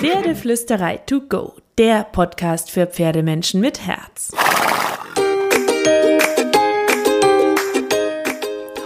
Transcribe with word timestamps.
Pferdeflüsterei 0.00 0.96
to 1.04 1.20
go, 1.20 1.52
der 1.76 2.04
Podcast 2.04 2.70
für 2.70 2.86
Pferdemenschen 2.86 3.60
mit 3.60 3.86
Herz. 3.86 4.30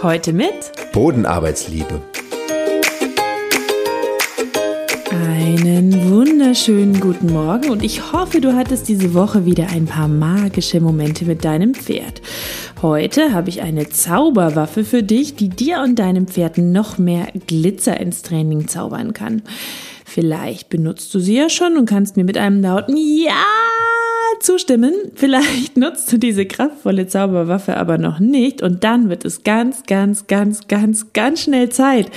Heute 0.03 0.33
mit 0.33 0.73
Bodenarbeitsliebe. 0.91 2.01
Einen 5.09 6.09
wunderschönen 6.09 6.99
guten 6.99 7.31
Morgen 7.31 7.69
und 7.69 7.81
ich 7.81 8.11
hoffe, 8.11 8.41
du 8.41 8.53
hattest 8.53 8.89
diese 8.89 9.13
Woche 9.13 9.45
wieder 9.45 9.69
ein 9.69 9.85
paar 9.85 10.09
magische 10.09 10.81
Momente 10.81 11.23
mit 11.23 11.45
deinem 11.45 11.75
Pferd. 11.75 12.21
Heute 12.81 13.31
habe 13.31 13.47
ich 13.47 13.61
eine 13.61 13.87
Zauberwaffe 13.87 14.83
für 14.83 15.01
dich, 15.01 15.35
die 15.35 15.47
dir 15.47 15.79
und 15.79 15.97
deinem 15.97 16.27
Pferd 16.27 16.57
noch 16.57 16.97
mehr 16.97 17.27
Glitzer 17.47 17.97
ins 18.01 18.21
Training 18.21 18.67
zaubern 18.67 19.13
kann. 19.13 19.43
Vielleicht 20.15 20.69
benutzt 20.69 21.13
du 21.13 21.19
sie 21.19 21.35
ja 21.35 21.49
schon 21.49 21.75
und 21.75 21.89
kannst 21.89 22.15
mir 22.15 22.23
mit 22.23 22.37
einem 22.37 22.61
lauten 22.61 22.95
Ja 22.95 23.35
zustimmen. 24.39 24.93
Vielleicht 25.13 25.75
nutzt 25.77 26.09
du 26.09 26.17
diese 26.17 26.45
kraftvolle 26.45 27.05
Zauberwaffe 27.07 27.75
aber 27.75 27.97
noch 27.97 28.19
nicht 28.19 28.61
und 28.61 28.85
dann 28.85 29.09
wird 29.09 29.25
es 29.25 29.43
ganz, 29.43 29.83
ganz, 29.83 30.27
ganz, 30.27 30.69
ganz, 30.69 31.11
ganz 31.11 31.41
schnell 31.41 31.67
Zeit, 31.67 32.09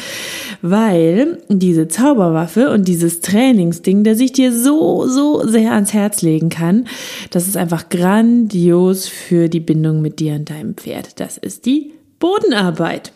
weil 0.62 1.38
diese 1.48 1.88
Zauberwaffe 1.88 2.70
und 2.70 2.86
dieses 2.86 3.18
Trainingsding, 3.18 4.04
das 4.04 4.20
ich 4.20 4.30
dir 4.30 4.52
so, 4.52 5.08
so 5.08 5.44
sehr 5.44 5.72
ans 5.72 5.92
Herz 5.92 6.22
legen 6.22 6.50
kann, 6.50 6.86
das 7.30 7.48
ist 7.48 7.56
einfach 7.56 7.88
grandios 7.88 9.08
für 9.08 9.48
die 9.48 9.58
Bindung 9.58 10.02
mit 10.02 10.20
dir 10.20 10.34
und 10.34 10.48
deinem 10.50 10.76
Pferd. 10.76 11.18
Das 11.18 11.36
ist 11.36 11.66
die 11.66 11.94
Bodenarbeit. 12.20 13.12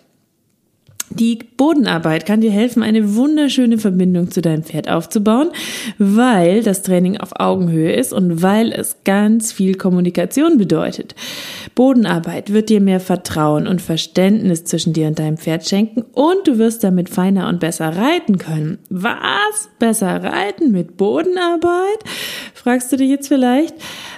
Die 1.19 1.39
Bodenarbeit 1.57 2.25
kann 2.25 2.41
dir 2.41 2.51
helfen, 2.51 2.83
eine 2.83 3.15
wunderschöne 3.15 3.77
Verbindung 3.77 4.30
zu 4.30 4.41
deinem 4.41 4.62
Pferd 4.62 4.89
aufzubauen, 4.89 5.51
weil 5.98 6.62
das 6.62 6.83
Training 6.83 7.19
auf 7.19 7.38
Augenhöhe 7.38 7.93
ist 7.93 8.13
und 8.13 8.43
weil 8.43 8.73
es 8.73 8.96
ganz 9.05 9.52
viel 9.52 9.74
Kommunikation 9.74 10.57
bedeutet. 10.57 11.15
Bodenarbeit 11.74 12.52
wird 12.52 12.71
dir 12.71 12.80
mehr 12.80 13.01
Vertrauen 13.01 13.66
und 13.66 13.83
Verständnis 13.83 14.65
zwischen 14.65 14.93
dir 14.93 15.09
und 15.09 15.18
deinem 15.18 15.37
Pferd 15.37 15.68
schenken 15.68 16.02
und 16.13 16.46
du 16.46 16.59
wirst 16.59 16.83
damit 16.83 17.10
feiner 17.10 17.49
und 17.49 17.60
besser 17.60 17.96
reiten 17.96 18.38
können. 18.38 18.79
Was? 18.88 19.68
Besser 19.79 20.23
reiten 20.24 20.73
mit 20.73 20.96
Bodenarbeit? 20.96 21.99
Fragst 22.55 22.90
du 22.90 22.96
dich 22.96 23.10
jetzt 23.10 23.29
vielleicht? 23.29 23.74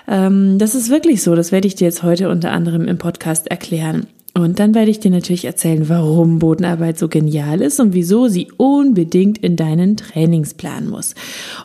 Ähm, 0.06 0.58
das 0.58 0.74
ist 0.74 0.90
wirklich 0.90 1.22
so. 1.22 1.34
Das 1.34 1.50
werde 1.50 1.66
ich 1.66 1.74
dir 1.74 1.86
jetzt 1.86 2.02
heute 2.02 2.28
unter 2.28 2.52
anderem 2.52 2.86
im 2.86 2.98
Podcast 2.98 3.48
erklären. 3.48 4.06
Und 4.36 4.58
dann 4.58 4.74
werde 4.74 4.90
ich 4.90 4.98
dir 4.98 5.12
natürlich 5.12 5.44
erzählen, 5.44 5.88
warum 5.88 6.40
Bodenarbeit 6.40 6.98
so 6.98 7.06
genial 7.06 7.60
ist 7.60 7.78
und 7.78 7.94
wieso 7.94 8.26
sie 8.26 8.48
unbedingt 8.56 9.38
in 9.38 9.54
deinen 9.54 9.96
Trainingsplan 9.96 10.88
muss. 10.88 11.14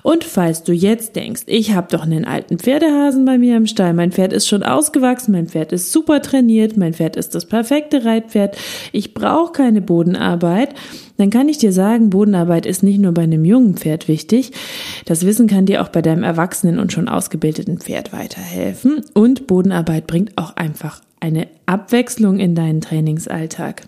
Und 0.03 0.23
falls 0.23 0.61
du 0.61 0.71
jetzt 0.71 1.15
denkst, 1.15 1.41
ich 1.47 1.73
habe 1.73 1.87
doch 1.89 2.03
einen 2.03 2.25
alten 2.25 2.59
Pferdehasen 2.59 3.25
bei 3.25 3.39
mir 3.39 3.57
im 3.57 3.65
Stall, 3.65 3.95
mein 3.95 4.11
Pferd 4.11 4.33
ist 4.33 4.47
schon 4.47 4.61
ausgewachsen, 4.61 5.31
mein 5.31 5.47
Pferd 5.47 5.71
ist 5.71 5.91
super 5.91 6.21
trainiert, 6.21 6.77
mein 6.77 6.93
Pferd 6.93 7.15
ist 7.15 7.33
das 7.33 7.47
perfekte 7.47 8.05
Reitpferd, 8.05 8.55
ich 8.91 9.15
brauche 9.15 9.51
keine 9.51 9.81
Bodenarbeit, 9.81 10.75
dann 11.17 11.31
kann 11.31 11.49
ich 11.49 11.57
dir 11.57 11.73
sagen, 11.73 12.11
Bodenarbeit 12.11 12.67
ist 12.67 12.83
nicht 12.83 12.99
nur 12.99 13.13
bei 13.13 13.23
einem 13.23 13.45
jungen 13.45 13.77
Pferd 13.77 14.07
wichtig. 14.07 14.51
Das 15.05 15.25
Wissen 15.25 15.47
kann 15.47 15.65
dir 15.65 15.81
auch 15.81 15.89
bei 15.89 16.01
deinem 16.01 16.23
erwachsenen 16.23 16.79
und 16.79 16.93
schon 16.93 17.09
ausgebildeten 17.09 17.79
Pferd 17.79 18.13
weiterhelfen. 18.13 19.01
Und 19.13 19.45
Bodenarbeit 19.45 20.07
bringt 20.07 20.37
auch 20.37 20.55
einfach 20.55 21.01
eine 21.19 21.47
Abwechslung 21.65 22.39
in 22.39 22.55
deinen 22.55 22.81
Trainingsalltag. 22.81 23.83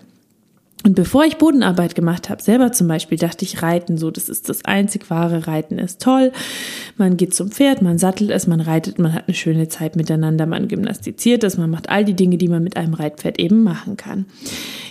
Und 0.84 0.96
bevor 0.96 1.24
ich 1.24 1.36
Bodenarbeit 1.36 1.94
gemacht 1.94 2.28
habe, 2.28 2.42
selber 2.42 2.72
zum 2.72 2.88
Beispiel, 2.88 3.16
dachte 3.16 3.44
ich, 3.44 3.62
Reiten, 3.62 3.98
so, 3.98 4.10
das 4.10 4.28
ist 4.28 4.48
das 4.48 4.64
einzig 4.64 5.08
wahre 5.10 5.46
Reiten 5.46 5.78
ist 5.78 6.02
toll. 6.02 6.32
Man 6.96 7.16
geht 7.16 7.34
zum 7.34 7.52
Pferd, 7.52 7.82
man 7.82 7.98
sattelt 7.98 8.30
es, 8.30 8.48
man 8.48 8.60
reitet, 8.60 8.98
man 8.98 9.12
hat 9.12 9.28
eine 9.28 9.36
schöne 9.36 9.68
Zeit 9.68 9.94
miteinander, 9.94 10.44
man 10.46 10.66
gymnastiziert 10.66 11.44
es, 11.44 11.56
man 11.56 11.70
macht 11.70 11.88
all 11.88 12.04
die 12.04 12.14
Dinge, 12.14 12.36
die 12.36 12.48
man 12.48 12.64
mit 12.64 12.76
einem 12.76 12.94
Reitpferd 12.94 13.38
eben 13.38 13.62
machen 13.62 13.96
kann. 13.96 14.26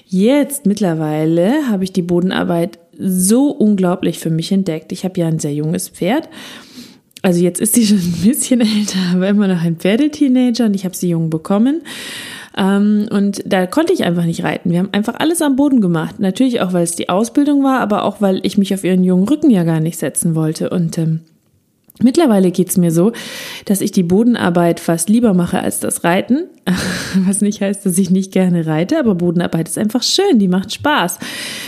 Jetzt 0.07 0.65
mittlerweile 0.65 1.67
habe 1.69 1.83
ich 1.83 1.91
die 1.91 2.01
Bodenarbeit 2.01 2.79
so 2.97 3.47
unglaublich 3.49 4.19
für 4.19 4.29
mich 4.29 4.51
entdeckt. 4.51 4.91
Ich 4.93 5.03
habe 5.03 5.19
ja 5.19 5.27
ein 5.27 5.39
sehr 5.39 5.53
junges 5.53 5.89
Pferd. 5.89 6.29
Also 7.21 7.41
jetzt 7.41 7.59
ist 7.59 7.75
sie 7.75 7.85
schon 7.85 7.97
ein 7.97 8.21
bisschen 8.23 8.61
älter, 8.61 8.99
aber 9.13 9.27
immer 9.27 9.47
noch 9.47 9.61
ein 9.61 9.75
Pferdeteenager 9.75 10.65
und 10.65 10.73
ich 10.73 10.85
habe 10.85 10.95
sie 10.95 11.09
jung 11.09 11.29
bekommen. 11.29 11.81
Ähm, 12.57 13.07
und 13.11 13.41
da 13.45 13.65
konnte 13.65 13.93
ich 13.93 14.03
einfach 14.03 14.25
nicht 14.25 14.43
reiten. 14.43 14.71
Wir 14.71 14.79
haben 14.79 14.89
einfach 14.91 15.15
alles 15.19 15.41
am 15.41 15.55
Boden 15.55 15.81
gemacht. 15.81 16.19
Natürlich 16.19 16.61
auch, 16.61 16.73
weil 16.73 16.83
es 16.83 16.95
die 16.95 17.09
Ausbildung 17.09 17.63
war, 17.63 17.79
aber 17.79 18.03
auch, 18.03 18.21
weil 18.21 18.39
ich 18.43 18.57
mich 18.57 18.73
auf 18.73 18.83
ihren 18.83 19.03
jungen 19.03 19.27
Rücken 19.27 19.49
ja 19.49 19.63
gar 19.63 19.79
nicht 19.79 19.97
setzen 19.97 20.35
wollte. 20.35 20.69
Und 20.69 20.97
ähm, 20.97 21.21
Mittlerweile 22.03 22.51
geht's 22.51 22.77
mir 22.77 22.91
so, 22.91 23.11
dass 23.65 23.81
ich 23.81 23.91
die 23.91 24.03
Bodenarbeit 24.03 24.79
fast 24.79 25.09
lieber 25.09 25.33
mache 25.33 25.59
als 25.59 25.79
das 25.79 26.03
Reiten, 26.03 26.47
was 27.27 27.41
nicht 27.41 27.61
heißt, 27.61 27.85
dass 27.85 27.97
ich 27.97 28.09
nicht 28.09 28.31
gerne 28.31 28.65
reite, 28.65 28.99
aber 28.99 29.15
Bodenarbeit 29.15 29.67
ist 29.67 29.77
einfach 29.77 30.03
schön, 30.03 30.39
die 30.39 30.47
macht 30.47 30.73
Spaß. 30.73 31.19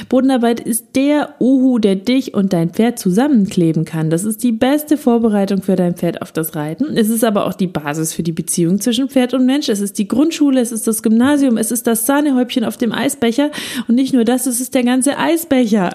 Bodenarbeit 0.09 0.59
ist 0.59 0.95
der 0.95 1.35
Uhu, 1.39 1.79
der 1.79 1.95
dich 1.95 2.33
und 2.33 2.53
dein 2.53 2.69
Pferd 2.69 2.99
zusammenkleben 2.99 3.85
kann. 3.85 4.09
Das 4.09 4.23
ist 4.23 4.43
die 4.43 4.51
beste 4.51 4.97
Vorbereitung 4.97 5.61
für 5.61 5.75
dein 5.75 5.95
Pferd 5.95 6.21
auf 6.21 6.31
das 6.31 6.55
Reiten. 6.55 6.95
Es 6.95 7.09
ist 7.09 7.23
aber 7.23 7.45
auch 7.45 7.53
die 7.53 7.67
Basis 7.67 8.13
für 8.13 8.23
die 8.23 8.31
Beziehung 8.31 8.79
zwischen 8.79 9.09
Pferd 9.09 9.33
und 9.33 9.45
Mensch. 9.45 9.69
Es 9.69 9.79
ist 9.79 9.97
die 9.97 10.07
Grundschule, 10.07 10.59
es 10.61 10.71
ist 10.71 10.87
das 10.87 11.03
Gymnasium, 11.03 11.57
es 11.57 11.71
ist 11.71 11.87
das 11.87 12.05
Sahnehäubchen 12.05 12.63
auf 12.63 12.77
dem 12.77 12.91
Eisbecher 12.91 13.51
und 13.87 13.95
nicht 13.95 14.13
nur 14.13 14.25
das, 14.25 14.45
es 14.45 14.61
ist 14.61 14.73
der 14.73 14.83
ganze 14.83 15.17
Eisbecher. 15.17 15.91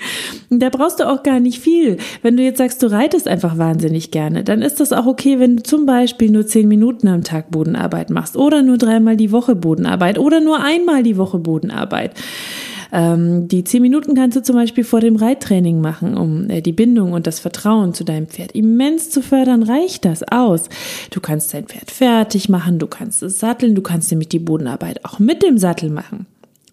da 0.50 0.68
brauchst 0.68 1.00
du 1.00 1.08
auch 1.08 1.22
gar 1.22 1.40
nicht 1.40 1.60
viel. 1.60 1.98
Wenn 2.22 2.36
du 2.36 2.42
jetzt 2.42 2.58
sagst, 2.58 2.82
du 2.82 2.90
reitest 2.90 3.28
einfach 3.28 3.58
wahnsinnig 3.58 4.10
gerne, 4.10 4.44
dann 4.44 4.62
ist 4.62 4.80
das 4.80 4.92
auch 4.92 5.06
okay, 5.06 5.38
wenn 5.38 5.56
du 5.56 5.62
zum 5.62 5.86
Beispiel 5.86 6.30
nur 6.30 6.46
zehn 6.46 6.68
Minuten 6.68 7.08
am 7.08 7.24
Tag 7.24 7.50
Bodenarbeit 7.50 8.10
machst 8.10 8.36
oder 8.36 8.62
nur 8.62 8.78
dreimal 8.90 9.16
die 9.16 9.32
Woche 9.32 9.54
Bodenarbeit 9.54 10.18
oder 10.18 10.40
nur 10.40 10.62
einmal 10.62 11.02
die 11.02 11.16
Woche 11.16 11.38
Bodenarbeit. 11.38 12.12
Ähm, 12.92 13.46
die 13.46 13.62
zehn 13.64 13.82
Minuten 13.82 14.14
kannst 14.14 14.36
du 14.36 14.42
zum 14.42 14.56
Beispiel 14.56 14.84
vor 14.84 15.00
dem 15.00 15.16
Reittraining 15.16 15.80
machen, 15.80 16.16
um 16.16 16.50
äh, 16.50 16.60
die 16.60 16.72
Bindung 16.72 17.12
und 17.12 17.26
das 17.26 17.38
Vertrauen 17.38 17.94
zu 17.94 18.04
deinem 18.04 18.26
Pferd 18.26 18.52
immens 18.52 19.10
zu 19.10 19.22
fördern, 19.22 19.62
reicht 19.62 20.04
das 20.04 20.24
aus. 20.24 20.68
Du 21.10 21.20
kannst 21.20 21.54
dein 21.54 21.66
Pferd 21.66 21.90
fertig 21.90 22.48
machen, 22.48 22.78
du 22.78 22.88
kannst 22.88 23.22
es 23.22 23.38
satteln, 23.38 23.74
du 23.74 23.82
kannst 23.82 24.10
nämlich 24.10 24.28
die 24.28 24.40
Bodenarbeit 24.40 25.04
auch 25.04 25.18
mit 25.18 25.42
dem 25.42 25.56
Sattel 25.56 25.90
machen. 25.90 26.26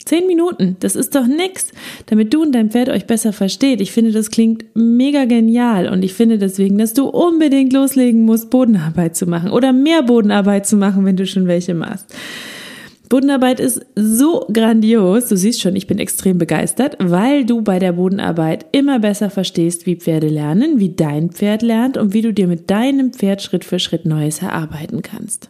Zehn 0.07 0.25
Minuten, 0.25 0.77
das 0.79 0.95
ist 0.95 1.15
doch 1.15 1.27
nix, 1.27 1.73
damit 2.05 2.33
du 2.33 2.41
und 2.41 2.53
dein 2.53 2.71
Pferd 2.71 2.87
euch 2.87 3.07
besser 3.07 3.33
versteht. 3.33 3.81
Ich 3.81 3.91
finde, 3.91 4.13
das 4.13 4.31
klingt 4.31 4.63
mega 4.73 5.25
genial 5.25 5.89
und 5.89 6.01
ich 6.01 6.13
finde 6.13 6.37
deswegen, 6.37 6.77
dass 6.77 6.93
du 6.93 7.09
unbedingt 7.09 7.73
loslegen 7.73 8.21
musst, 8.21 8.49
Bodenarbeit 8.49 9.17
zu 9.17 9.25
machen 9.25 9.51
oder 9.51 9.73
mehr 9.73 10.03
Bodenarbeit 10.03 10.65
zu 10.65 10.77
machen, 10.77 11.03
wenn 11.03 11.17
du 11.17 11.27
schon 11.27 11.47
welche 11.47 11.73
machst. 11.73 12.05
Bodenarbeit 13.09 13.59
ist 13.59 13.85
so 13.95 14.45
grandios. 14.51 15.27
Du 15.27 15.35
siehst 15.35 15.59
schon, 15.59 15.75
ich 15.75 15.87
bin 15.87 15.99
extrem 15.99 16.37
begeistert, 16.37 16.95
weil 17.01 17.43
du 17.43 17.61
bei 17.61 17.77
der 17.77 17.91
Bodenarbeit 17.91 18.65
immer 18.71 18.99
besser 18.99 19.29
verstehst, 19.29 19.85
wie 19.85 19.97
Pferde 19.97 20.29
lernen, 20.29 20.79
wie 20.79 20.95
dein 20.95 21.31
Pferd 21.31 21.63
lernt 21.63 21.97
und 21.97 22.13
wie 22.13 22.21
du 22.21 22.31
dir 22.31 22.47
mit 22.47 22.69
deinem 22.69 23.11
Pferd 23.11 23.41
Schritt 23.41 23.65
für 23.65 23.79
Schritt 23.79 24.05
Neues 24.05 24.41
erarbeiten 24.41 25.01
kannst. 25.01 25.49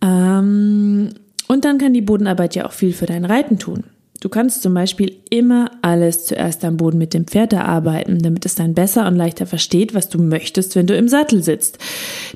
Ähm, 0.00 1.10
und 1.50 1.64
dann 1.64 1.78
kann 1.78 1.92
die 1.92 2.00
Bodenarbeit 2.00 2.54
ja 2.54 2.64
auch 2.64 2.70
viel 2.70 2.92
für 2.92 3.06
dein 3.06 3.24
Reiten 3.24 3.58
tun. 3.58 3.82
Du 4.20 4.28
kannst 4.28 4.62
zum 4.62 4.72
Beispiel 4.72 5.16
immer 5.30 5.72
alles 5.82 6.26
zuerst 6.26 6.64
am 6.64 6.76
Boden 6.76 6.96
mit 6.96 7.12
dem 7.12 7.26
Pferd 7.26 7.52
erarbeiten, 7.52 8.20
damit 8.20 8.46
es 8.46 8.54
dann 8.54 8.74
besser 8.74 9.04
und 9.08 9.16
leichter 9.16 9.46
versteht, 9.46 9.92
was 9.92 10.08
du 10.08 10.22
möchtest, 10.22 10.76
wenn 10.76 10.86
du 10.86 10.96
im 10.96 11.08
Sattel 11.08 11.42
sitzt. 11.42 11.78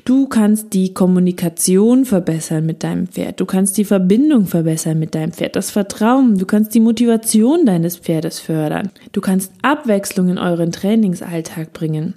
Du 0.03 0.27
kannst 0.27 0.73
die 0.73 0.93
Kommunikation 0.93 2.03
verbessern 2.03 2.65
mit 2.65 2.83
deinem 2.83 3.07
Pferd. 3.07 3.39
Du 3.39 3.45
kannst 3.45 3.77
die 3.77 3.85
Verbindung 3.85 4.47
verbessern 4.47 4.99
mit 4.99 5.15
deinem 5.15 5.31
Pferd, 5.31 5.55
das 5.55 5.71
Vertrauen. 5.71 6.37
Du 6.37 6.45
kannst 6.45 6.75
die 6.75 6.81
Motivation 6.81 7.65
deines 7.65 7.95
Pferdes 7.95 8.41
fördern. 8.41 8.89
Du 9.13 9.21
kannst 9.21 9.53
Abwechslung 9.61 10.27
in 10.27 10.39
euren 10.39 10.73
Trainingsalltag 10.73 11.71
bringen. 11.71 12.15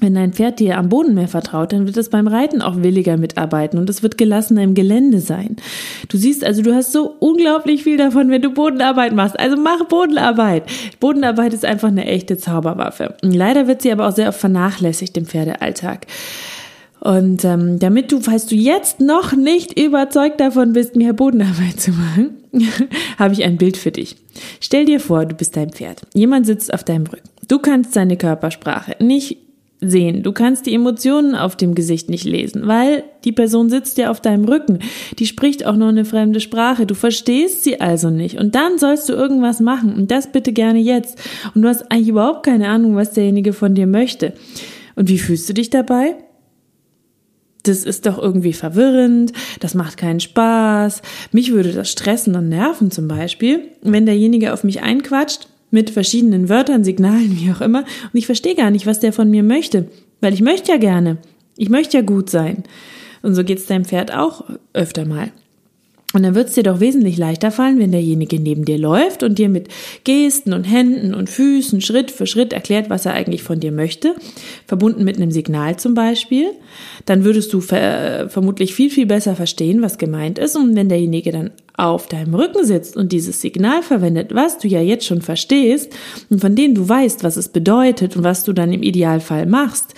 Wenn 0.00 0.14
dein 0.14 0.32
Pferd 0.32 0.60
dir 0.60 0.78
am 0.78 0.88
Boden 0.88 1.14
mehr 1.14 1.28
vertraut, 1.28 1.72
dann 1.72 1.86
wird 1.86 1.96
es 1.96 2.08
beim 2.08 2.26
Reiten 2.26 2.62
auch 2.62 2.76
williger 2.76 3.18
mitarbeiten 3.18 3.78
und 3.78 3.90
es 3.90 4.02
wird 4.02 4.16
gelassener 4.16 4.62
im 4.62 4.74
Gelände 4.74 5.20
sein. 5.20 5.56
Du 6.08 6.16
siehst 6.16 6.42
also, 6.42 6.62
du 6.62 6.74
hast 6.74 6.92
so 6.92 7.14
unglaublich 7.18 7.84
viel 7.84 7.98
davon, 7.98 8.30
wenn 8.30 8.42
du 8.42 8.50
Bodenarbeit 8.50 9.12
machst. 9.12 9.38
Also 9.38 9.56
mach 9.56 9.84
Bodenarbeit. 9.84 10.64
Bodenarbeit 11.00 11.52
ist 11.52 11.64
einfach 11.64 11.88
eine 11.88 12.06
echte 12.06 12.38
Zauberwaffe. 12.38 13.14
Leider 13.20 13.66
wird 13.66 13.82
sie 13.82 13.92
aber 13.92 14.08
auch 14.08 14.14
sehr 14.14 14.28
oft 14.28 14.40
vernachlässigt 14.40 15.16
im 15.18 15.26
Pferdealltag. 15.26 16.06
Und 17.00 17.44
ähm, 17.44 17.78
damit 17.78 18.12
du, 18.12 18.20
falls 18.20 18.46
du 18.46 18.54
jetzt 18.54 19.00
noch 19.00 19.32
nicht 19.32 19.78
überzeugt 19.78 20.38
davon 20.40 20.74
bist, 20.74 20.96
mehr 20.96 21.14
Bodenarbeit 21.14 21.80
zu 21.80 21.92
machen, 21.92 22.36
habe 23.18 23.32
ich 23.32 23.42
ein 23.44 23.56
Bild 23.56 23.76
für 23.76 23.90
dich. 23.90 24.16
Stell 24.60 24.84
dir 24.84 25.00
vor, 25.00 25.24
du 25.24 25.34
bist 25.34 25.56
dein 25.56 25.70
Pferd. 25.70 26.02
Jemand 26.14 26.46
sitzt 26.46 26.72
auf 26.72 26.84
deinem 26.84 27.06
Rücken. 27.06 27.28
Du 27.48 27.58
kannst 27.58 27.94
seine 27.94 28.16
Körpersprache 28.16 28.96
nicht 29.02 29.38
sehen. 29.80 30.22
Du 30.22 30.32
kannst 30.32 30.66
die 30.66 30.74
Emotionen 30.74 31.34
auf 31.34 31.56
dem 31.56 31.74
Gesicht 31.74 32.10
nicht 32.10 32.24
lesen, 32.24 32.66
weil 32.66 33.04
die 33.24 33.32
Person 33.32 33.70
sitzt 33.70 33.98
ja 33.98 34.10
auf 34.10 34.20
deinem 34.20 34.44
Rücken. 34.44 34.80
Die 35.18 35.26
spricht 35.26 35.64
auch 35.64 35.76
nur 35.76 35.88
eine 35.88 36.04
fremde 36.04 36.40
Sprache. 36.40 36.86
Du 36.86 36.94
verstehst 36.94 37.64
sie 37.64 37.80
also 37.80 38.10
nicht. 38.10 38.38
Und 38.38 38.54
dann 38.54 38.78
sollst 38.78 39.08
du 39.08 39.14
irgendwas 39.14 39.60
machen. 39.60 39.94
Und 39.94 40.10
das 40.10 40.32
bitte 40.32 40.52
gerne 40.52 40.80
jetzt. 40.80 41.18
Und 41.54 41.62
du 41.62 41.68
hast 41.68 41.90
eigentlich 41.90 42.08
überhaupt 42.08 42.44
keine 42.44 42.68
Ahnung, 42.68 42.96
was 42.96 43.12
derjenige 43.12 43.52
von 43.52 43.74
dir 43.74 43.86
möchte. 43.86 44.34
Und 44.96 45.08
wie 45.08 45.18
fühlst 45.18 45.48
du 45.48 45.54
dich 45.54 45.70
dabei? 45.70 46.16
Das 47.62 47.84
ist 47.84 48.06
doch 48.06 48.18
irgendwie 48.18 48.54
verwirrend, 48.54 49.32
das 49.60 49.74
macht 49.74 49.98
keinen 49.98 50.20
Spaß. 50.20 51.02
Mich 51.30 51.52
würde 51.52 51.72
das 51.72 51.90
stressen 51.90 52.34
und 52.34 52.48
nerven 52.48 52.90
zum 52.90 53.06
Beispiel, 53.06 53.68
wenn 53.82 54.06
derjenige 54.06 54.54
auf 54.54 54.64
mich 54.64 54.82
einquatscht 54.82 55.49
mit 55.70 55.90
verschiedenen 55.90 56.48
Wörtern, 56.48 56.84
Signalen, 56.84 57.38
wie 57.38 57.50
auch 57.52 57.60
immer. 57.60 57.80
Und 57.80 58.18
ich 58.18 58.26
verstehe 58.26 58.54
gar 58.54 58.70
nicht, 58.70 58.86
was 58.86 59.00
der 59.00 59.12
von 59.12 59.30
mir 59.30 59.42
möchte, 59.42 59.88
weil 60.20 60.34
ich 60.34 60.40
möchte 60.40 60.72
ja 60.72 60.78
gerne. 60.78 61.18
Ich 61.56 61.68
möchte 61.68 61.96
ja 61.96 62.02
gut 62.02 62.30
sein. 62.30 62.64
Und 63.22 63.34
so 63.34 63.44
geht's 63.44 63.66
deinem 63.66 63.84
Pferd 63.84 64.14
auch 64.14 64.44
öfter 64.72 65.04
mal. 65.04 65.30
Und 66.12 66.24
dann 66.24 66.34
wird 66.34 66.48
es 66.48 66.54
dir 66.54 66.64
doch 66.64 66.80
wesentlich 66.80 67.18
leichter 67.18 67.52
fallen, 67.52 67.78
wenn 67.78 67.92
derjenige 67.92 68.40
neben 68.40 68.64
dir 68.64 68.78
läuft 68.78 69.22
und 69.22 69.38
dir 69.38 69.48
mit 69.48 69.68
Gesten 70.02 70.52
und 70.52 70.64
Händen 70.64 71.14
und 71.14 71.30
Füßen 71.30 71.80
Schritt 71.80 72.10
für 72.10 72.26
Schritt 72.26 72.52
erklärt, 72.52 72.90
was 72.90 73.06
er 73.06 73.12
eigentlich 73.12 73.44
von 73.44 73.60
dir 73.60 73.70
möchte, 73.70 74.16
verbunden 74.66 75.04
mit 75.04 75.18
einem 75.18 75.30
Signal 75.30 75.76
zum 75.76 75.94
Beispiel. 75.94 76.50
Dann 77.06 77.24
würdest 77.24 77.52
du 77.52 77.60
ver 77.60 78.28
vermutlich 78.28 78.74
viel, 78.74 78.90
viel 78.90 79.06
besser 79.06 79.36
verstehen, 79.36 79.82
was 79.82 79.98
gemeint 79.98 80.40
ist. 80.40 80.56
Und 80.56 80.74
wenn 80.74 80.88
derjenige 80.88 81.30
dann 81.30 81.52
auf 81.80 82.06
deinem 82.06 82.34
Rücken 82.34 82.64
sitzt 82.64 82.96
und 82.96 83.12
dieses 83.12 83.40
Signal 83.40 83.82
verwendet, 83.82 84.34
was 84.34 84.58
du 84.58 84.68
ja 84.68 84.80
jetzt 84.80 85.06
schon 85.06 85.22
verstehst 85.22 85.92
und 86.28 86.40
von 86.40 86.54
dem 86.54 86.74
du 86.74 86.88
weißt, 86.88 87.24
was 87.24 87.36
es 87.36 87.48
bedeutet 87.48 88.16
und 88.16 88.24
was 88.24 88.44
du 88.44 88.52
dann 88.52 88.72
im 88.72 88.82
Idealfall 88.82 89.46
machst, 89.46 89.94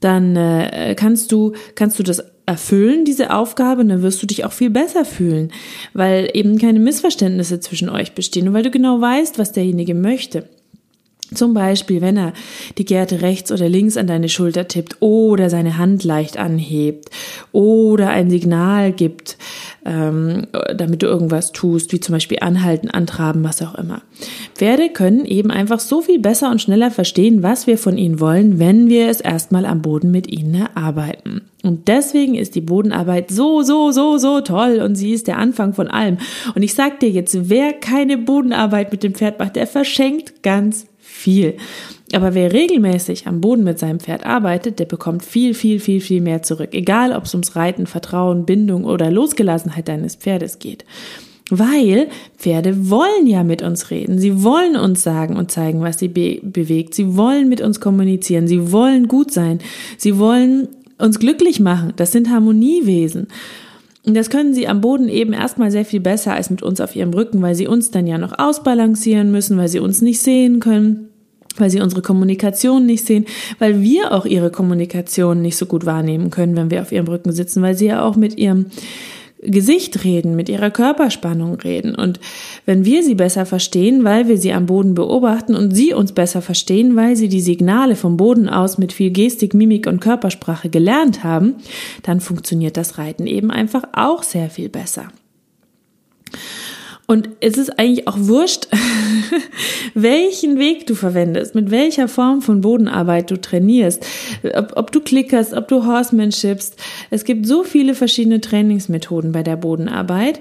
dann 0.00 0.36
äh, 0.36 0.94
kannst 0.96 1.32
du 1.32 1.52
kannst 1.74 1.98
du 1.98 2.02
das 2.02 2.22
erfüllen, 2.44 3.04
diese 3.04 3.32
Aufgabe, 3.32 3.82
und 3.82 3.88
dann 3.88 4.02
wirst 4.02 4.22
du 4.22 4.26
dich 4.26 4.44
auch 4.44 4.52
viel 4.52 4.70
besser 4.70 5.04
fühlen, 5.04 5.52
weil 5.94 6.28
eben 6.34 6.58
keine 6.58 6.80
Missverständnisse 6.80 7.60
zwischen 7.60 7.88
euch 7.88 8.12
bestehen 8.12 8.48
und 8.48 8.54
weil 8.54 8.64
du 8.64 8.70
genau 8.70 9.00
weißt, 9.00 9.38
was 9.38 9.52
derjenige 9.52 9.94
möchte. 9.94 10.48
Zum 11.34 11.54
Beispiel, 11.54 12.00
wenn 12.00 12.16
er 12.16 12.32
die 12.78 12.84
Gerte 12.84 13.22
rechts 13.22 13.50
oder 13.50 13.68
links 13.68 13.96
an 13.96 14.06
deine 14.06 14.28
Schulter 14.28 14.68
tippt 14.68 14.96
oder 15.00 15.48
seine 15.48 15.78
Hand 15.78 16.04
leicht 16.04 16.36
anhebt 16.36 17.10
oder 17.52 18.10
ein 18.10 18.28
Signal 18.28 18.92
gibt, 18.92 19.38
ähm, 19.84 20.46
damit 20.74 21.02
du 21.02 21.06
irgendwas 21.06 21.52
tust, 21.52 21.92
wie 21.92 22.00
zum 22.00 22.14
Beispiel 22.14 22.38
anhalten, 22.40 22.90
antraben, 22.90 23.42
was 23.42 23.62
auch 23.62 23.74
immer. 23.74 24.02
Pferde 24.54 24.90
können 24.90 25.24
eben 25.24 25.50
einfach 25.50 25.80
so 25.80 26.02
viel 26.02 26.20
besser 26.20 26.50
und 26.50 26.60
schneller 26.60 26.90
verstehen, 26.90 27.42
was 27.42 27.66
wir 27.66 27.78
von 27.78 27.98
ihnen 27.98 28.20
wollen, 28.20 28.58
wenn 28.58 28.88
wir 28.88 29.08
es 29.08 29.20
erstmal 29.20 29.66
am 29.66 29.82
Boden 29.82 30.10
mit 30.10 30.30
ihnen 30.30 30.54
erarbeiten. 30.54 31.42
Und 31.64 31.88
deswegen 31.88 32.34
ist 32.34 32.54
die 32.54 32.60
Bodenarbeit 32.60 33.30
so, 33.30 33.62
so, 33.62 33.92
so, 33.92 34.18
so 34.18 34.40
toll 34.40 34.80
und 34.84 34.96
sie 34.96 35.12
ist 35.12 35.28
der 35.28 35.38
Anfang 35.38 35.74
von 35.74 35.88
allem. 35.88 36.18
Und 36.54 36.62
ich 36.62 36.74
sag 36.74 37.00
dir 37.00 37.10
jetzt, 37.10 37.48
wer 37.48 37.72
keine 37.72 38.18
Bodenarbeit 38.18 38.92
mit 38.92 39.02
dem 39.02 39.14
Pferd 39.14 39.38
macht, 39.38 39.56
der 39.56 39.66
verschenkt 39.66 40.42
ganz 40.42 40.86
viel. 41.12 41.54
Aber 42.12 42.34
wer 42.34 42.52
regelmäßig 42.52 43.26
am 43.26 43.40
Boden 43.40 43.64
mit 43.64 43.78
seinem 43.78 44.00
Pferd 44.00 44.26
arbeitet, 44.26 44.78
der 44.78 44.86
bekommt 44.86 45.24
viel, 45.24 45.54
viel, 45.54 45.78
viel, 45.78 46.00
viel 46.00 46.20
mehr 46.20 46.42
zurück. 46.42 46.70
Egal, 46.72 47.12
ob 47.12 47.24
es 47.24 47.34
ums 47.34 47.54
Reiten, 47.54 47.86
Vertrauen, 47.86 48.44
Bindung 48.44 48.84
oder 48.84 49.10
Losgelassenheit 49.10 49.88
deines 49.88 50.16
Pferdes 50.16 50.58
geht. 50.58 50.84
Weil 51.50 52.08
Pferde 52.38 52.90
wollen 52.90 53.26
ja 53.26 53.44
mit 53.44 53.62
uns 53.62 53.90
reden. 53.90 54.18
Sie 54.18 54.42
wollen 54.42 54.76
uns 54.76 55.02
sagen 55.02 55.36
und 55.36 55.50
zeigen, 55.50 55.82
was 55.82 55.98
sie 55.98 56.08
be 56.08 56.40
bewegt. 56.42 56.94
Sie 56.94 57.16
wollen 57.16 57.48
mit 57.48 57.60
uns 57.60 57.78
kommunizieren. 57.80 58.48
Sie 58.48 58.72
wollen 58.72 59.06
gut 59.06 59.32
sein. 59.32 59.58
Sie 59.98 60.18
wollen 60.18 60.68
uns 60.98 61.18
glücklich 61.18 61.60
machen. 61.60 61.92
Das 61.96 62.12
sind 62.12 62.30
Harmoniewesen. 62.30 63.28
Und 64.04 64.16
das 64.16 64.30
können 64.30 64.52
sie 64.52 64.66
am 64.66 64.80
Boden 64.80 65.08
eben 65.08 65.32
erstmal 65.32 65.70
sehr 65.70 65.84
viel 65.84 66.00
besser 66.00 66.34
als 66.34 66.50
mit 66.50 66.62
uns 66.62 66.80
auf 66.80 66.96
ihrem 66.96 67.14
Rücken, 67.14 67.40
weil 67.40 67.54
sie 67.54 67.68
uns 67.68 67.90
dann 67.90 68.06
ja 68.06 68.18
noch 68.18 68.38
ausbalancieren 68.38 69.30
müssen, 69.30 69.56
weil 69.58 69.68
sie 69.68 69.78
uns 69.78 70.02
nicht 70.02 70.20
sehen 70.20 70.60
können 70.60 71.08
weil 71.58 71.70
sie 71.70 71.80
unsere 71.80 72.02
Kommunikation 72.02 72.86
nicht 72.86 73.06
sehen, 73.06 73.26
weil 73.58 73.82
wir 73.82 74.12
auch 74.12 74.24
ihre 74.24 74.50
Kommunikation 74.50 75.42
nicht 75.42 75.56
so 75.56 75.66
gut 75.66 75.84
wahrnehmen 75.84 76.30
können, 76.30 76.56
wenn 76.56 76.70
wir 76.70 76.80
auf 76.80 76.92
ihrem 76.92 77.06
Rücken 77.06 77.32
sitzen, 77.32 77.62
weil 77.62 77.76
sie 77.76 77.86
ja 77.86 78.02
auch 78.02 78.16
mit 78.16 78.38
ihrem 78.38 78.66
Gesicht 79.42 80.04
reden, 80.04 80.36
mit 80.36 80.48
ihrer 80.48 80.70
Körperspannung 80.70 81.56
reden. 81.56 81.94
Und 81.94 82.20
wenn 82.64 82.84
wir 82.84 83.02
sie 83.02 83.16
besser 83.16 83.44
verstehen, 83.44 84.04
weil 84.04 84.28
wir 84.28 84.38
sie 84.38 84.52
am 84.52 84.66
Boden 84.66 84.94
beobachten 84.94 85.56
und 85.56 85.74
sie 85.74 85.92
uns 85.92 86.12
besser 86.12 86.42
verstehen, 86.42 86.94
weil 86.94 87.16
sie 87.16 87.28
die 87.28 87.40
Signale 87.40 87.96
vom 87.96 88.16
Boden 88.16 88.48
aus 88.48 88.78
mit 88.78 88.92
viel 88.92 89.10
Gestik, 89.10 89.52
Mimik 89.52 89.86
und 89.88 90.00
Körpersprache 90.00 90.70
gelernt 90.70 91.24
haben, 91.24 91.56
dann 92.04 92.20
funktioniert 92.20 92.76
das 92.76 92.98
Reiten 92.98 93.26
eben 93.26 93.50
einfach 93.50 93.82
auch 93.92 94.22
sehr 94.22 94.48
viel 94.48 94.68
besser. 94.68 95.08
Und 97.06 97.28
es 97.40 97.58
ist 97.58 97.78
eigentlich 97.78 98.06
auch 98.06 98.16
wurscht, 98.18 98.68
welchen 99.94 100.58
Weg 100.58 100.86
du 100.86 100.94
verwendest, 100.94 101.54
mit 101.54 101.70
welcher 101.70 102.08
Form 102.08 102.42
von 102.42 102.60
Bodenarbeit 102.60 103.30
du 103.30 103.40
trainierst, 103.40 104.04
ob, 104.54 104.72
ob 104.76 104.92
du 104.92 105.00
klickerst, 105.00 105.54
ob 105.54 105.68
du 105.68 105.86
Horsemanshipst. 105.86 106.76
Es 107.10 107.24
gibt 107.24 107.46
so 107.46 107.62
viele 107.62 107.94
verschiedene 107.94 108.40
Trainingsmethoden 108.40 109.32
bei 109.32 109.42
der 109.42 109.56
Bodenarbeit. 109.56 110.40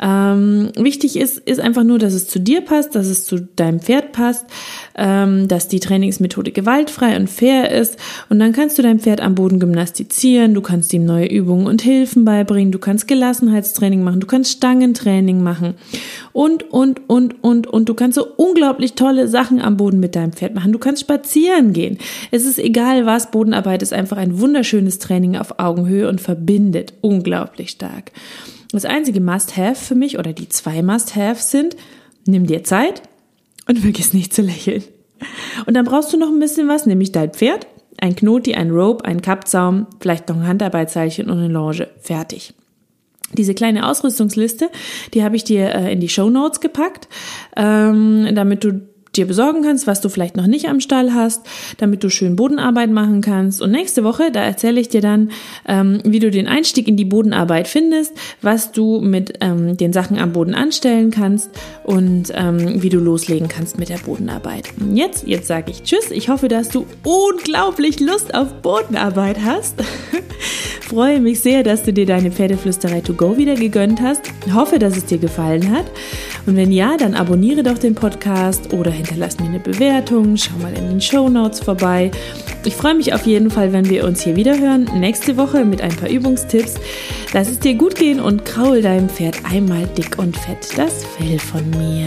Ähm, 0.00 0.70
wichtig 0.76 1.16
ist, 1.16 1.38
ist 1.38 1.60
einfach 1.60 1.84
nur, 1.84 1.98
dass 1.98 2.14
es 2.14 2.28
zu 2.28 2.38
dir 2.38 2.60
passt, 2.60 2.94
dass 2.94 3.06
es 3.06 3.24
zu 3.24 3.40
deinem 3.40 3.80
Pferd 3.80 4.12
passt, 4.12 4.46
ähm, 4.96 5.48
dass 5.48 5.68
die 5.68 5.80
Trainingsmethode 5.80 6.52
gewaltfrei 6.52 7.16
und 7.16 7.28
fair 7.28 7.70
ist. 7.70 7.96
Und 8.28 8.38
dann 8.38 8.52
kannst 8.52 8.78
du 8.78 8.82
dein 8.82 9.00
Pferd 9.00 9.20
am 9.20 9.34
Boden 9.34 9.60
gymnastizieren, 9.60 10.54
du 10.54 10.60
kannst 10.60 10.92
ihm 10.92 11.04
neue 11.04 11.26
Übungen 11.26 11.66
und 11.66 11.82
Hilfen 11.82 12.24
beibringen, 12.24 12.72
du 12.72 12.78
kannst 12.78 13.08
Gelassenheitstraining 13.08 14.02
machen, 14.02 14.20
du 14.20 14.26
kannst 14.26 14.52
Stangentraining 14.52 15.42
machen 15.42 15.74
und, 16.32 16.70
und, 16.70 17.08
und, 17.08 17.42
und, 17.42 17.66
und. 17.66 17.88
Du 17.88 17.94
kannst 17.94 18.16
so 18.16 18.26
unglaublich 18.36 18.94
tolle 18.94 19.28
Sachen 19.28 19.60
am 19.60 19.76
Boden 19.76 20.00
mit 20.00 20.14
deinem 20.16 20.32
Pferd 20.32 20.54
machen. 20.54 20.72
Du 20.72 20.78
kannst 20.78 21.02
spazieren 21.02 21.72
gehen. 21.72 21.98
Es 22.30 22.44
ist 22.44 22.58
egal 22.58 23.06
was, 23.06 23.30
Bodenarbeit 23.30 23.82
ist 23.82 23.92
einfach 23.92 24.16
ein 24.16 24.40
wunderschönes 24.40 24.98
Training 24.98 25.36
auf 25.36 25.58
Augenhöhe 25.58 26.08
und 26.08 26.20
verbindet 26.20 26.94
unglaublich 27.00 27.70
stark. 27.70 28.12
Das 28.72 28.84
einzige 28.84 29.20
Must-Have 29.20 29.74
für 29.74 29.94
mich 29.94 30.18
oder 30.18 30.32
die 30.32 30.48
zwei 30.48 30.82
Must-Haves 30.82 31.50
sind, 31.50 31.76
nimm 32.26 32.46
dir 32.46 32.64
Zeit 32.64 33.02
und 33.68 33.78
vergiss 33.78 34.14
nicht 34.14 34.32
zu 34.32 34.42
lächeln. 34.42 34.82
Und 35.66 35.74
dann 35.74 35.84
brauchst 35.84 36.12
du 36.12 36.16
noch 36.16 36.28
ein 36.28 36.40
bisschen 36.40 36.68
was, 36.68 36.86
nämlich 36.86 37.12
dein 37.12 37.32
Pferd, 37.32 37.66
ein 37.98 38.16
Knoti, 38.16 38.54
ein 38.54 38.70
Rope, 38.70 39.04
ein 39.04 39.22
Kappzaum, 39.22 39.86
vielleicht 40.00 40.28
noch 40.28 40.36
ein 40.36 40.46
Handarbeitsseilchen 40.46 41.30
und 41.30 41.38
eine 41.38 41.48
Longe. 41.48 41.88
Fertig. 42.00 42.54
Diese 43.36 43.54
kleine 43.54 43.88
Ausrüstungsliste, 43.88 44.70
die 45.14 45.24
habe 45.24 45.36
ich 45.36 45.44
dir 45.44 45.74
äh, 45.74 45.92
in 45.92 46.00
die 46.00 46.08
Show 46.08 46.30
Notes 46.30 46.60
gepackt, 46.60 47.08
ähm, 47.56 48.28
damit 48.34 48.64
du 48.64 48.82
dir 49.16 49.26
besorgen 49.26 49.62
kannst, 49.62 49.86
was 49.86 50.00
du 50.00 50.08
vielleicht 50.08 50.36
noch 50.36 50.46
nicht 50.46 50.68
am 50.68 50.80
Stall 50.80 51.12
hast, 51.12 51.42
damit 51.78 52.02
du 52.02 52.08
schön 52.08 52.36
Bodenarbeit 52.36 52.90
machen 52.90 53.20
kannst. 53.20 53.60
Und 53.60 53.70
nächste 53.70 54.04
Woche, 54.04 54.30
da 54.32 54.42
erzähle 54.42 54.80
ich 54.80 54.88
dir 54.88 55.00
dann, 55.00 55.30
ähm, 55.68 56.00
wie 56.04 56.18
du 56.18 56.30
den 56.30 56.48
Einstieg 56.48 56.88
in 56.88 56.96
die 56.96 57.04
Bodenarbeit 57.04 57.68
findest, 57.68 58.14
was 58.40 58.72
du 58.72 59.00
mit 59.00 59.34
ähm, 59.40 59.76
den 59.76 59.92
Sachen 59.92 60.18
am 60.18 60.32
Boden 60.32 60.54
anstellen 60.54 61.10
kannst 61.10 61.50
und 61.84 62.32
ähm, 62.34 62.82
wie 62.82 62.88
du 62.88 62.98
loslegen 62.98 63.48
kannst 63.48 63.78
mit 63.78 63.90
der 63.90 63.98
Bodenarbeit. 63.98 64.72
Und 64.80 64.96
jetzt, 64.96 65.26
jetzt 65.26 65.46
sage 65.46 65.70
ich 65.70 65.82
Tschüss. 65.82 66.10
Ich 66.10 66.28
hoffe, 66.28 66.48
dass 66.48 66.70
du 66.70 66.86
unglaublich 67.02 68.00
Lust 68.00 68.34
auf 68.34 68.62
Bodenarbeit 68.62 69.38
hast. 69.44 69.74
Freue 70.92 71.20
mich 71.20 71.40
sehr, 71.40 71.62
dass 71.62 71.84
du 71.84 71.90
dir 71.90 72.04
deine 72.04 72.30
Pferdeflüsterei 72.30 73.00
to 73.00 73.14
go 73.14 73.38
wieder 73.38 73.54
gegönnt 73.54 74.02
hast. 74.02 74.30
Ich 74.44 74.52
hoffe, 74.52 74.78
dass 74.78 74.94
es 74.94 75.06
dir 75.06 75.16
gefallen 75.16 75.72
hat. 75.74 75.86
Und 76.44 76.56
wenn 76.56 76.70
ja, 76.70 76.98
dann 76.98 77.14
abonniere 77.14 77.62
doch 77.62 77.78
den 77.78 77.94
Podcast 77.94 78.74
oder 78.74 78.90
hinterlass 78.90 79.40
mir 79.40 79.46
eine 79.46 79.58
Bewertung, 79.58 80.36
schau 80.36 80.52
mal 80.60 80.74
in 80.74 80.90
den 80.90 81.00
Show 81.00 81.30
Notes 81.30 81.60
vorbei. 81.60 82.10
Ich 82.66 82.74
freue 82.74 82.94
mich 82.94 83.14
auf 83.14 83.24
jeden 83.24 83.48
Fall, 83.48 83.72
wenn 83.72 83.88
wir 83.88 84.04
uns 84.04 84.20
hier 84.20 84.36
wieder 84.36 84.58
hören, 84.58 84.86
nächste 84.98 85.38
Woche 85.38 85.64
mit 85.64 85.80
ein 85.80 85.96
paar 85.96 86.10
Übungstipps. 86.10 86.74
Lass 87.32 87.48
es 87.48 87.58
dir 87.58 87.72
gut 87.72 87.94
gehen 87.94 88.20
und 88.20 88.44
kraul 88.44 88.82
deinem 88.82 89.08
Pferd 89.08 89.38
einmal 89.50 89.86
dick 89.96 90.18
und 90.18 90.36
fett 90.36 90.76
das 90.76 91.06
Fell 91.06 91.38
von 91.38 91.70
mir. 91.70 92.04